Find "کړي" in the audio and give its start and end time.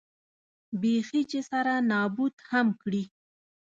2.81-3.03